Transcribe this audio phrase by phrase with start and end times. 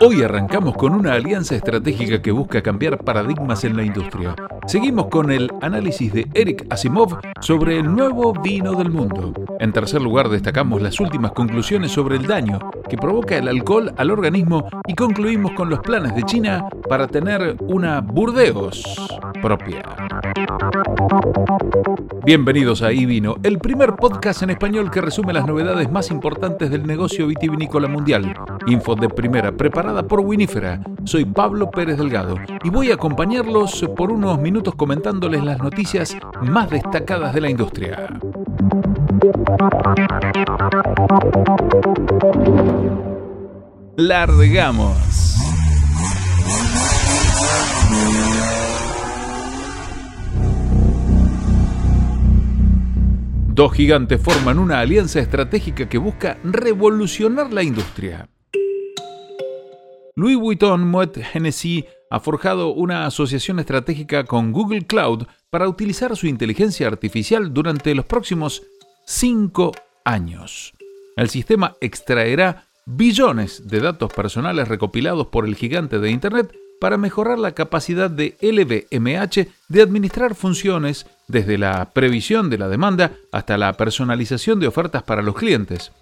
[0.00, 4.34] Hoy arrancamos con una alianza estratégica que busca cambiar paradigmas en la industria.
[4.66, 9.32] Seguimos con el análisis de Eric Asimov sobre el nuevo vino del mundo.
[9.58, 12.58] En tercer lugar, destacamos las últimas conclusiones sobre el daño
[12.88, 17.56] que provoca el alcohol al organismo y concluimos con los planes de China para tener
[17.60, 18.82] una Burdeos
[19.40, 19.82] propia.
[22.24, 26.86] Bienvenidos a iVino, el primer podcast en español que resume las novedades más importantes del
[26.86, 28.34] negocio vitivinícola mundial.
[28.66, 30.80] Info de primera, preparada por Winifera.
[31.04, 32.34] Soy Pablo Pérez Delgado
[32.64, 38.08] y voy a acompañarlos por unos minutos comentándoles las noticias más destacadas de la industria.
[43.96, 44.96] Largamos.
[53.54, 58.28] Dos gigantes forman una alianza estratégica que busca revolucionar la industria.
[60.16, 66.26] Louis Vuitton Moet Hennessy ha forjado una asociación estratégica con Google Cloud para utilizar su
[66.26, 68.62] inteligencia artificial durante los próximos
[69.06, 69.72] cinco
[70.04, 70.72] años.
[71.16, 77.38] El sistema extraerá billones de datos personales recopilados por el gigante de Internet para mejorar
[77.38, 83.74] la capacidad de LVMH de administrar funciones desde la previsión de la demanda hasta la
[83.74, 85.92] personalización de ofertas para los clientes.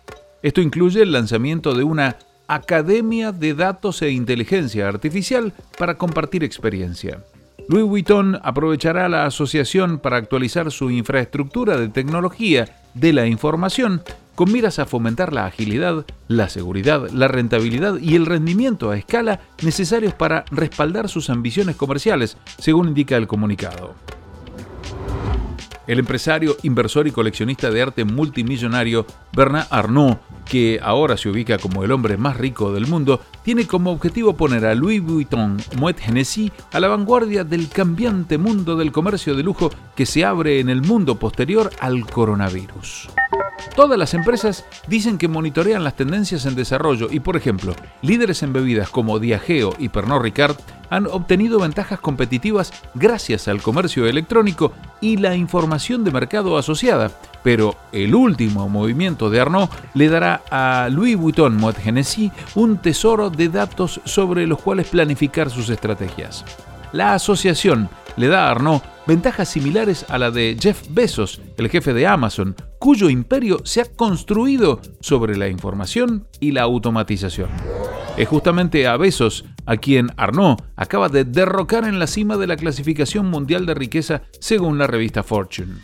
[0.43, 2.17] Esto incluye el lanzamiento de una
[2.51, 7.23] Academia de Datos e Inteligencia Artificial para compartir experiencia.
[7.69, 14.01] Louis Vuitton aprovechará la asociación para actualizar su infraestructura de tecnología de la información
[14.35, 19.41] con miras a fomentar la agilidad, la seguridad, la rentabilidad y el rendimiento a escala
[19.63, 23.95] necesarios para respaldar sus ambiciones comerciales, según indica el comunicado.
[25.89, 31.83] El empresario, inversor y coleccionista de arte multimillonario Bernard Arnault, que ahora se ubica como
[31.83, 36.53] el hombre más rico del mundo, tiene como objetivo poner a Louis Vuitton Moet Hennessy
[36.73, 40.83] a la vanguardia del cambiante mundo del comercio de lujo que se abre en el
[40.83, 43.09] mundo posterior al coronavirus.
[43.75, 48.53] Todas las empresas dicen que monitorean las tendencias en desarrollo y, por ejemplo, líderes en
[48.53, 50.57] bebidas como Diageo y Pernod Ricard
[50.91, 57.11] han obtenido ventajas competitivas gracias al comercio electrónico y la información de mercado asociada.
[57.43, 63.31] Pero el último movimiento de Arnaud le dará a Louis Vuitton Moet Hennessy un tesoro
[63.31, 66.45] de datos sobre los cuales planificar sus estrategias.
[66.93, 71.93] La asociación le da a Arnaud ventajas similares a la de Jeff Bezos, el jefe
[71.93, 77.51] de Amazon, cuyo imperio se ha construido sobre la información y la automatización.
[78.17, 82.57] Es justamente a Bezos a quien Arnaud acaba de derrocar en la cima de la
[82.57, 85.75] clasificación mundial de riqueza según la revista Fortune.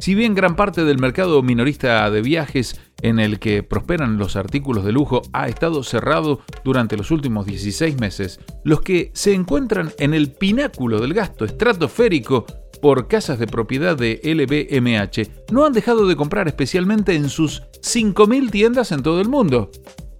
[0.00, 4.84] Si bien gran parte del mercado minorista de viajes en el que prosperan los artículos
[4.84, 10.14] de lujo ha estado cerrado durante los últimos 16 meses, los que se encuentran en
[10.14, 12.46] el pináculo del gasto estratosférico
[12.80, 18.50] por casas de propiedad de LVMH no han dejado de comprar especialmente en sus 5.000
[18.50, 19.70] tiendas en todo el mundo.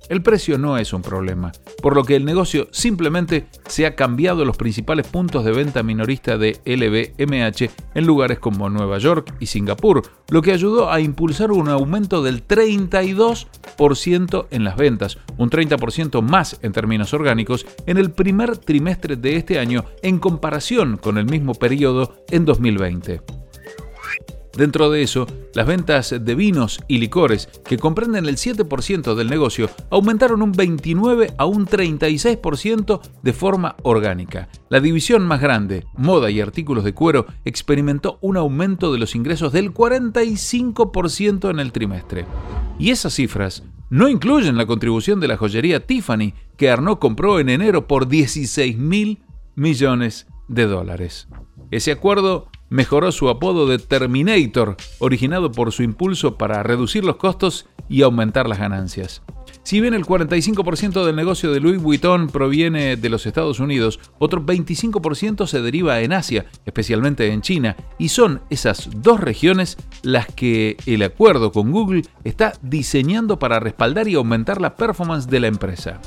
[0.09, 1.53] El precio no es un problema,
[1.83, 6.39] por lo que el negocio simplemente se ha cambiado los principales puntos de venta minorista
[6.39, 11.69] de LVMH en lugares como Nueva York y Singapur, lo que ayudó a impulsar un
[11.69, 18.57] aumento del 32% en las ventas, un 30% más en términos orgánicos en el primer
[18.57, 23.48] trimestre de este año en comparación con el mismo periodo en 2020.
[24.59, 29.71] Dentro de eso, las ventas de vinos y licores, que comprenden el 7% del negocio,
[29.89, 34.49] aumentaron un 29 a un 36% de forma orgánica.
[34.69, 39.53] La división más grande, moda y artículos de cuero, experimentó un aumento de los ingresos
[39.53, 42.27] del 45% en el trimestre.
[42.81, 47.49] Y esas cifras no incluyen la contribución de la joyería Tiffany, que Arnaud compró en
[47.49, 49.21] enero por 16 mil
[49.55, 51.29] millones de dólares.
[51.71, 57.67] Ese acuerdo mejoró su apodo de Terminator, originado por su impulso para reducir los costos
[57.89, 59.23] y aumentar las ganancias.
[59.63, 64.41] Si bien el 45% del negocio de Louis Vuitton proviene de los Estados Unidos, otro
[64.41, 70.79] 25% se deriva en Asia, especialmente en China, y son esas dos regiones las que
[70.87, 76.01] el acuerdo con Google está diseñando para respaldar y aumentar la performance de la empresa.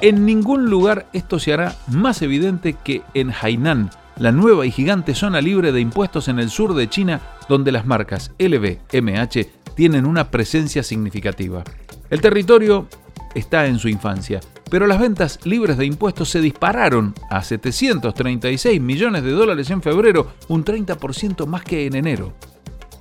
[0.00, 5.14] En ningún lugar esto se hará más evidente que en Hainan, la nueva y gigante
[5.14, 10.30] zona libre de impuestos en el sur de China, donde las marcas LVMH tienen una
[10.30, 11.62] presencia significativa.
[12.08, 12.88] El territorio
[13.34, 14.40] está en su infancia,
[14.70, 20.32] pero las ventas libres de impuestos se dispararon a 736 millones de dólares en febrero,
[20.48, 22.34] un 30% más que en enero.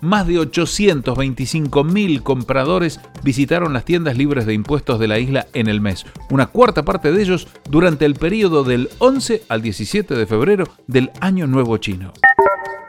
[0.05, 5.81] Más de 825.000 compradores visitaron las tiendas libres de impuestos de la isla en el
[5.81, 10.65] mes, una cuarta parte de ellos durante el periodo del 11 al 17 de febrero
[10.87, 12.13] del Año Nuevo Chino.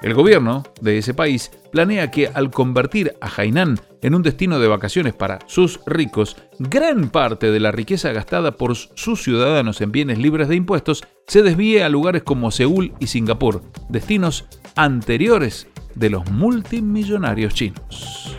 [0.03, 4.69] El gobierno de ese país planea que al convertir a Hainan en un destino de
[4.69, 10.19] vacaciones para sus ricos, gran parte de la riqueza gastada por sus ciudadanos en bienes
[10.19, 14.45] libres de impuestos se desvíe a lugares como Seúl y Singapur, destinos
[14.77, 15.67] anteriores
[15.97, 18.37] de los multimillonarios chinos.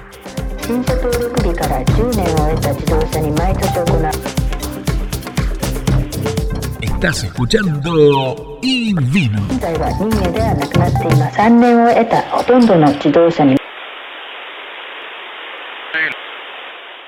[6.81, 9.47] Estás escuchando Invino.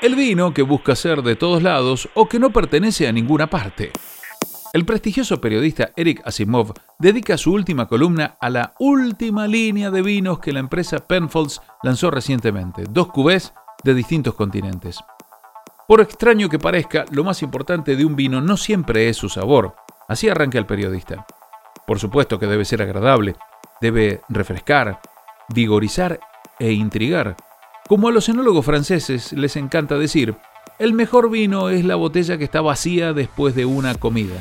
[0.02, 3.92] El vino que busca ser de todos lados o que no pertenece a ninguna parte.
[4.71, 10.38] El prestigioso periodista Eric Asimov dedica su última columna a la última línea de vinos
[10.38, 13.51] que la empresa Penfolds lanzó recientemente, dos cubés
[13.83, 15.00] de distintos continentes.
[15.88, 19.74] Por extraño que parezca, lo más importante de un vino no siempre es su sabor.
[20.07, 21.25] Así arranca el periodista.
[21.88, 23.38] Por supuesto que debe ser agradable,
[23.81, 25.00] debe refrescar,
[25.51, 26.19] vigorizar
[26.60, 27.38] e intrigar.
[27.88, 30.36] Como a los enólogos franceses les encanta decir,
[30.77, 34.36] el mejor vino es la botella que está vacía después de una comida.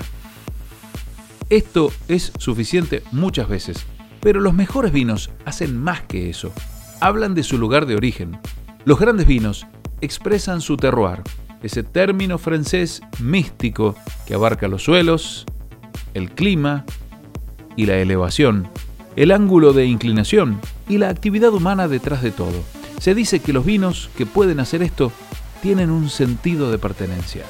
[1.51, 3.87] Esto es suficiente muchas veces,
[4.21, 6.53] pero los mejores vinos hacen más que eso.
[7.01, 8.39] Hablan de su lugar de origen.
[8.85, 9.67] Los grandes vinos
[10.03, 11.23] expresan su terroir,
[11.63, 13.95] ese término francés místico
[14.27, 15.47] que abarca los suelos,
[16.13, 16.85] el clima
[17.77, 18.69] y la elevación,
[19.17, 22.63] el ángulo de inclinación y la actividad humana detrás de todo.
[23.01, 25.13] Se dice que los vinos que pueden hacer esto
[25.63, 27.45] tienen un sentido de pertenencia.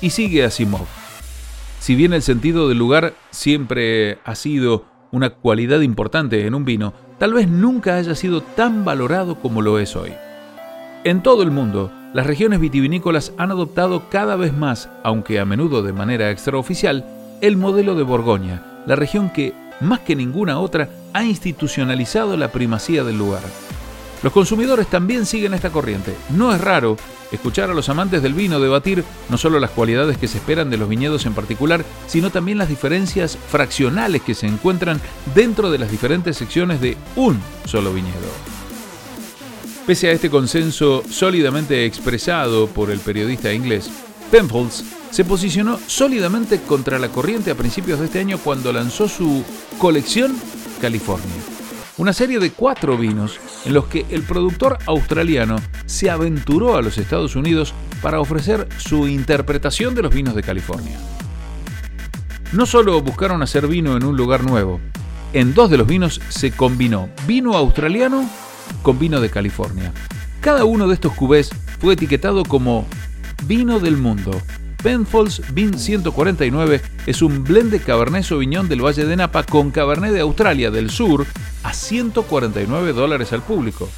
[0.00, 1.03] Y sigue Asimov.
[1.84, 6.94] Si bien el sentido del lugar siempre ha sido una cualidad importante en un vino,
[7.18, 10.14] tal vez nunca haya sido tan valorado como lo es hoy.
[11.04, 15.82] En todo el mundo, las regiones vitivinícolas han adoptado cada vez más, aunque a menudo
[15.82, 17.04] de manera extraoficial,
[17.42, 19.52] el modelo de Borgoña, la región que,
[19.82, 23.42] más que ninguna otra, ha institucionalizado la primacía del lugar.
[24.24, 26.16] Los consumidores también siguen esta corriente.
[26.30, 26.96] No es raro
[27.30, 30.78] escuchar a los amantes del vino debatir no solo las cualidades que se esperan de
[30.78, 34.98] los viñedos en particular, sino también las diferencias fraccionales que se encuentran
[35.34, 38.14] dentro de las diferentes secciones de un solo viñedo.
[39.86, 43.90] Pese a este consenso sólidamente expresado por el periodista inglés,
[44.30, 49.44] Penfolds se posicionó sólidamente contra la corriente a principios de este año cuando lanzó su
[49.78, 50.34] colección
[50.80, 51.53] California.
[51.96, 55.56] Una serie de cuatro vinos en los que el productor australiano
[55.86, 60.98] se aventuró a los Estados Unidos para ofrecer su interpretación de los vinos de California.
[62.52, 64.80] No solo buscaron hacer vino en un lugar nuevo,
[65.32, 68.28] en dos de los vinos se combinó vino australiano
[68.82, 69.92] con vino de California.
[70.40, 71.50] Cada uno de estos cubés
[71.80, 72.86] fue etiquetado como
[73.46, 74.32] vino del mundo.
[74.84, 80.12] Penfolds Vin 149 es un blend de Cabernet Sauvignon del Valle de Napa con Cabernet
[80.12, 81.24] de Australia del Sur
[81.62, 83.88] a 149 dólares al público.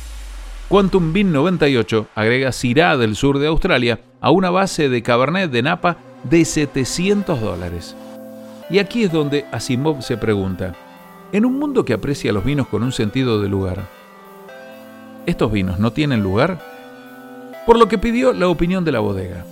[0.69, 5.63] Quantum Vin 98 agrega Syrah del sur de Australia a una base de Cabernet de
[5.63, 7.97] Napa de 700 dólares.
[8.71, 10.77] Y aquí es donde Asimov se pregunta,
[11.33, 13.89] en un mundo que aprecia los vinos con un sentido de lugar,
[15.27, 16.61] ¿estos vinos no tienen lugar?
[17.67, 19.45] Por lo que pidió la opinión de la bodega.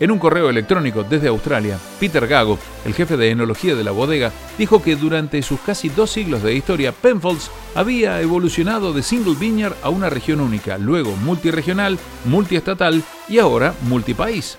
[0.00, 4.30] En un correo electrónico desde Australia, Peter Gago, el jefe de enología de la bodega,
[4.56, 9.74] dijo que durante sus casi dos siglos de historia, Penfolds había evolucionado de single vineyard
[9.82, 14.58] a una región única, luego multiregional, multiestatal y ahora multipaís.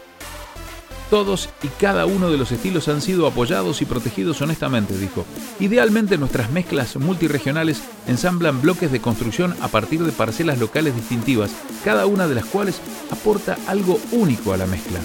[1.09, 5.25] Todos y cada uno de los estilos han sido apoyados y protegidos honestamente, dijo.
[5.59, 11.51] Idealmente nuestras mezclas multiregionales ensamblan bloques de construcción a partir de parcelas locales distintivas,
[11.83, 12.79] cada una de las cuales
[13.09, 14.99] aporta algo único a la mezcla.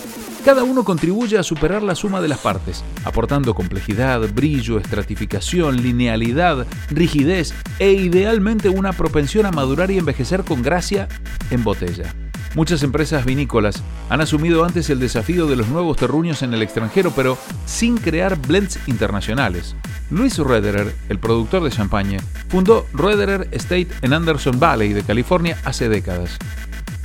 [0.45, 6.67] Cada uno contribuye a superar la suma de las partes, aportando complejidad, brillo, estratificación, linealidad,
[6.91, 11.09] rigidez e idealmente una propensión a madurar y envejecer con gracia
[11.51, 12.15] en botella.
[12.55, 17.11] Muchas empresas vinícolas han asumido antes el desafío de los nuevos terruños en el extranjero,
[17.17, 19.75] pero sin crear blends internacionales.
[20.11, 25.89] Luis Roederer, el productor de champagne, fundó Roederer Estate en Anderson Valley de California hace
[25.89, 26.39] décadas.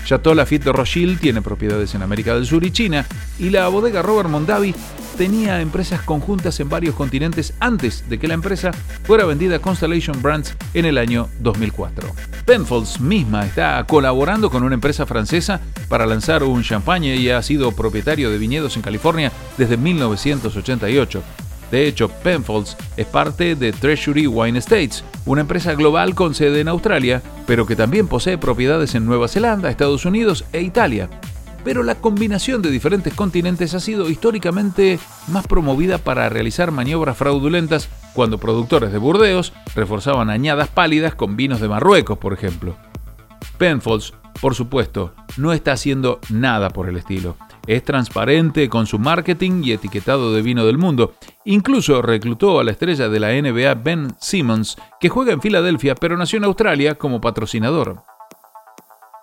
[0.09, 3.05] Chateau Lafite de Rothschild tiene propiedades en América del Sur y China,
[3.37, 4.73] y la bodega Robert Mondavi
[5.19, 8.71] tenía empresas conjuntas en varios continentes antes de que la empresa
[9.03, 12.09] fuera vendida a Constellation Brands en el año 2004.
[12.43, 17.71] Penfolds misma está colaborando con una empresa francesa para lanzar un champagne y ha sido
[17.73, 21.21] propietario de viñedos en California desde 1988.
[21.71, 26.67] De hecho, Penfolds es parte de Treasury Wine Estates, una empresa global con sede en
[26.67, 31.09] Australia, pero que también posee propiedades en Nueva Zelanda, Estados Unidos e Italia.
[31.63, 34.97] Pero la combinación de diferentes continentes ha sido históricamente
[35.27, 41.59] más promovida para realizar maniobras fraudulentas cuando productores de Burdeos reforzaban añadas pálidas con vinos
[41.59, 42.77] de Marruecos, por ejemplo.
[43.57, 47.35] Penfolds, por supuesto, no está haciendo nada por el estilo.
[47.69, 51.13] Es transparente con su marketing y etiquetado de vino del mundo.
[51.45, 56.17] Incluso reclutó a la estrella de la NBA Ben Simmons, que juega en Filadelfia pero
[56.17, 58.01] nació en Australia como patrocinador.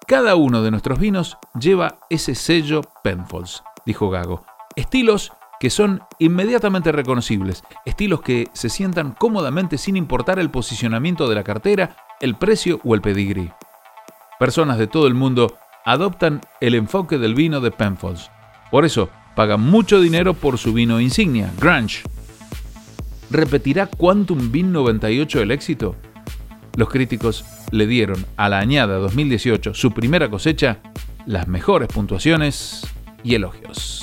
[0.06, 4.44] Cada uno de nuestros vinos lleva ese sello Penfolds, dijo Gago.
[4.76, 11.34] Estilos que son inmediatamente reconocibles, estilos que se sientan cómodamente sin importar el posicionamiento de
[11.34, 13.50] la cartera, el precio o el pedigrí.
[14.38, 18.30] Personas de todo el mundo adoptan el enfoque del vino de Penfolds.
[18.70, 22.02] Por eso, pagan mucho dinero por su vino insignia, Grunge.
[23.30, 25.96] ¿Repetirá Quantum Bean 98 el éxito?
[26.76, 30.78] Los críticos le dieron a la añada 2018, su primera cosecha,
[31.26, 32.86] las mejores puntuaciones
[33.22, 34.02] y elogios.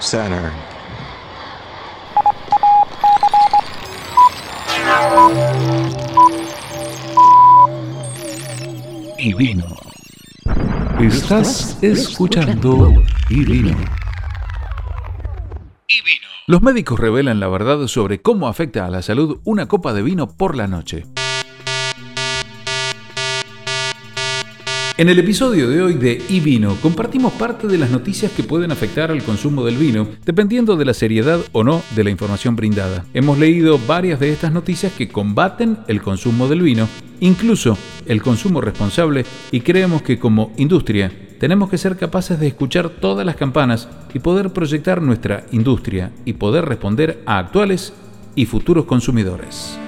[0.00, 0.67] Saturn.
[9.20, 9.64] Y vino.
[11.00, 12.92] Estás escuchando
[13.28, 13.76] Y vino.
[15.88, 16.28] Y vino.
[16.46, 20.28] Los médicos revelan la verdad sobre cómo afecta a la salud una copa de vino
[20.28, 21.04] por la noche.
[24.98, 28.72] En el episodio de hoy de Y Vino compartimos parte de las noticias que pueden
[28.72, 33.04] afectar al consumo del vino, dependiendo de la seriedad o no de la información brindada.
[33.14, 36.88] Hemos leído varias de estas noticias que combaten el consumo del vino,
[37.20, 42.88] incluso el consumo responsable, y creemos que como industria tenemos que ser capaces de escuchar
[42.88, 47.92] todas las campanas y poder proyectar nuestra industria y poder responder a actuales
[48.34, 49.78] y futuros consumidores.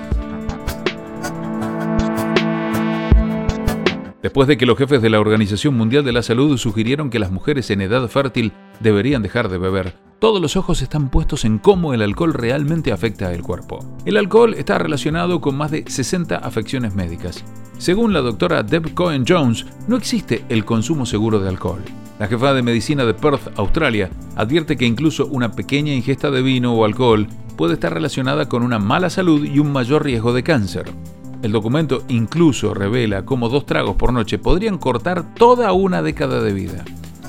[4.23, 7.31] Después de que los jefes de la Organización Mundial de la Salud sugirieron que las
[7.31, 11.95] mujeres en edad fértil deberían dejar de beber, todos los ojos están puestos en cómo
[11.95, 13.79] el alcohol realmente afecta al cuerpo.
[14.05, 17.43] El alcohol está relacionado con más de 60 afecciones médicas.
[17.79, 21.83] Según la doctora Deb Cohen Jones, no existe el consumo seguro de alcohol.
[22.19, 26.75] La jefa de medicina de Perth, Australia, advierte que incluso una pequeña ingesta de vino
[26.75, 30.93] o alcohol puede estar relacionada con una mala salud y un mayor riesgo de cáncer.
[31.43, 36.53] El documento incluso revela cómo dos tragos por noche podrían cortar toda una década de
[36.53, 36.85] vida.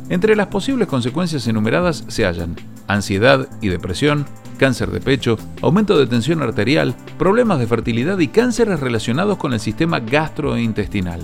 [0.10, 4.26] Entre las posibles consecuencias enumeradas se hallan ansiedad y depresión,
[4.58, 9.62] cáncer de pecho, aumento de tensión arterial, problemas de fertilidad y cánceres relacionados con el
[9.62, 11.22] sistema gastrointestinal.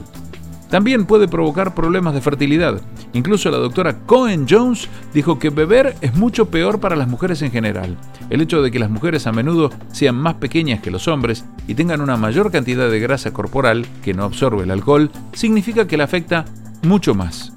[0.69, 2.81] También puede provocar problemas de fertilidad.
[3.13, 7.51] Incluso la doctora Cohen Jones dijo que beber es mucho peor para las mujeres en
[7.51, 7.97] general.
[8.29, 11.75] El hecho de que las mujeres a menudo sean más pequeñas que los hombres y
[11.75, 16.03] tengan una mayor cantidad de grasa corporal que no absorbe el alcohol significa que la
[16.03, 16.45] afecta
[16.83, 17.53] mucho más.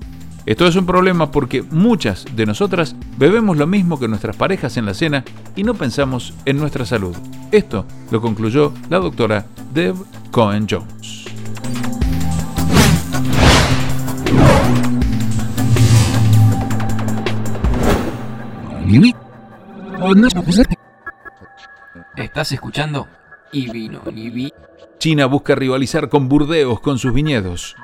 [0.47, 4.87] Esto es un problema porque muchas de nosotras bebemos lo mismo que nuestras parejas en
[4.87, 5.25] la cena
[5.55, 7.15] y no pensamos en nuestra salud.
[7.53, 9.97] Esto lo concluyó la doctora Deb
[10.31, 11.30] Cohen Jones.
[22.17, 23.07] Estás escuchando
[23.53, 24.53] y vino y vi.
[24.99, 27.77] China busca rivalizar con Burdeos con sus viñedos.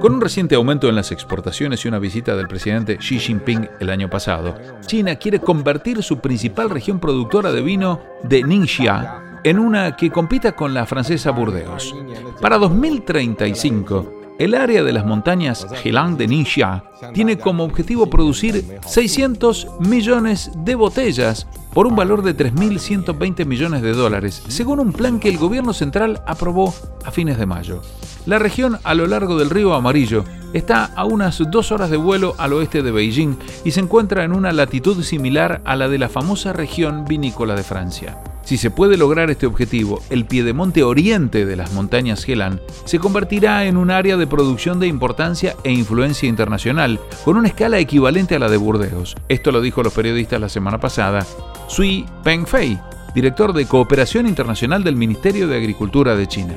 [0.00, 3.90] Con un reciente aumento en las exportaciones y una visita del presidente Xi Jinping el
[3.90, 9.94] año pasado, China quiere convertir su principal región productora de vino de Ningxia en una
[9.94, 11.94] que compita con la francesa Burdeos.
[12.40, 19.68] Para 2035, el área de las montañas Helang de Ningxia tiene como objetivo producir 600
[19.80, 25.28] millones de botellas por un valor de 3.120 millones de dólares, según un plan que
[25.28, 26.74] el gobierno central aprobó
[27.04, 27.82] a fines de mayo.
[28.24, 32.34] La región a lo largo del río Amarillo está a unas dos horas de vuelo
[32.38, 36.08] al oeste de Beijing y se encuentra en una latitud similar a la de la
[36.08, 38.18] famosa región vinícola de Francia.
[38.46, 43.64] Si se puede lograr este objetivo, el piedemonte oriente de las montañas Helan se convertirá
[43.64, 48.38] en un área de producción de importancia e influencia internacional, con una escala equivalente a
[48.38, 49.16] la de Burdeos.
[49.28, 51.26] Esto lo dijo los periodistas la semana pasada.
[51.66, 52.78] Sui Pengfei,
[53.16, 56.54] director de Cooperación Internacional del Ministerio de Agricultura de China.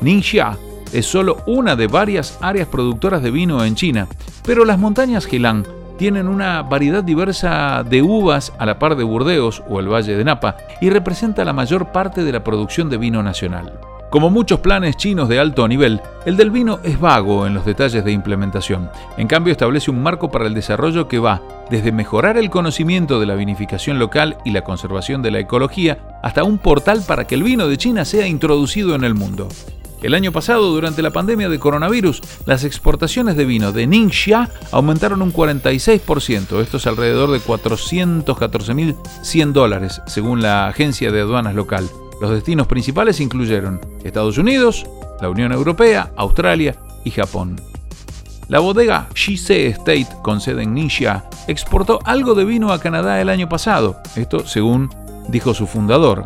[0.00, 0.58] Ningxia
[0.92, 4.08] es solo una de varias áreas productoras de vino en China,
[4.44, 5.64] pero las montañas Helan
[6.00, 10.24] tienen una variedad diversa de uvas a la par de Burdeos o el Valle de
[10.24, 13.78] Napa y representa la mayor parte de la producción de vino nacional.
[14.08, 18.02] Como muchos planes chinos de alto nivel, el del vino es vago en los detalles
[18.02, 18.88] de implementación.
[19.18, 23.26] En cambio, establece un marco para el desarrollo que va desde mejorar el conocimiento de
[23.26, 27.42] la vinificación local y la conservación de la ecología, hasta un portal para que el
[27.42, 29.48] vino de China sea introducido en el mundo.
[30.02, 35.20] El año pasado, durante la pandemia de coronavirus, las exportaciones de vino de Ningxia aumentaron
[35.20, 36.62] un 46%.
[36.62, 41.88] Esto es alrededor de 414.100 dólares, según la agencia de aduanas local.
[42.20, 44.86] Los destinos principales incluyeron Estados Unidos,
[45.20, 47.60] la Unión Europea, Australia y Japón.
[48.48, 53.28] La bodega Shise Estate, con sede en Nisha, exportó algo de vino a Canadá el
[53.28, 54.90] año pasado, esto según
[55.28, 56.24] dijo su fundador.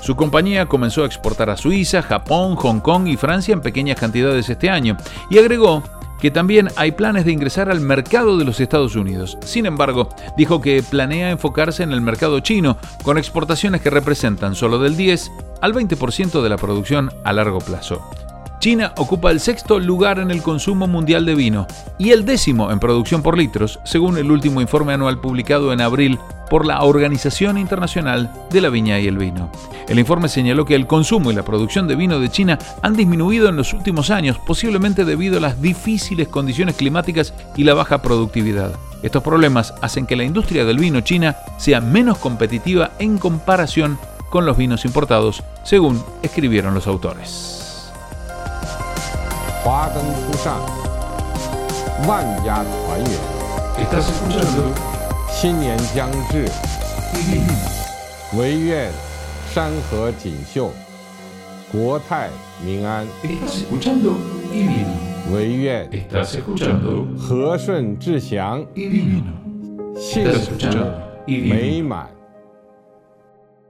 [0.00, 4.48] Su compañía comenzó a exportar a Suiza, Japón, Hong Kong y Francia en pequeñas cantidades
[4.48, 4.96] este año,
[5.28, 5.82] y agregó
[6.20, 9.38] que también hay planes de ingresar al mercado de los Estados Unidos.
[9.44, 14.78] Sin embargo, dijo que planea enfocarse en el mercado chino, con exportaciones que representan solo
[14.78, 18.02] del 10 al 20% de la producción a largo plazo.
[18.60, 21.66] China ocupa el sexto lugar en el consumo mundial de vino
[21.98, 26.18] y el décimo en producción por litros, según el último informe anual publicado en abril
[26.50, 29.50] por la Organización Internacional de la Viña y el Vino.
[29.88, 33.48] El informe señaló que el consumo y la producción de vino de China han disminuido
[33.48, 38.72] en los últimos años, posiblemente debido a las difíciles condiciones climáticas y la baja productividad.
[39.02, 43.98] Estos problemas hacen que la industria del vino china sea menos competitiva en comparación
[44.28, 47.59] con los vinos importados, según escribieron los autores.
[53.78, 54.72] Estás escuchando
[55.30, 56.48] 新年将至，
[58.36, 58.90] 唯愿
[59.52, 60.70] 山河锦绣，
[61.70, 62.30] 国泰
[62.64, 63.06] 民安。
[65.32, 65.88] 唯愿
[67.18, 68.64] 和顺至祥，
[69.96, 70.52] 幸福
[71.26, 72.08] 美满。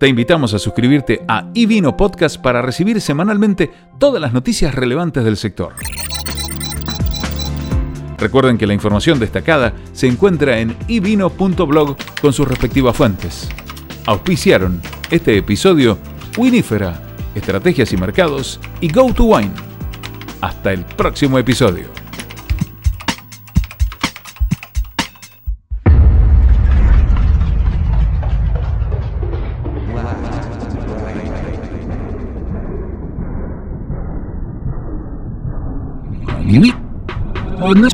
[0.00, 5.36] Te invitamos a suscribirte a iVino Podcast para recibir semanalmente todas las noticias relevantes del
[5.36, 5.74] sector.
[8.16, 13.50] Recuerden que la información destacada se encuentra en ivino.blog con sus respectivas fuentes.
[14.06, 14.80] Auspiciaron
[15.10, 15.98] este episodio
[16.38, 16.98] Winifera,
[17.34, 19.52] Estrategias y Mercados y Go to Wine.
[20.40, 21.99] Hasta el próximo episodio.
[37.70, 37.88] Oh, no,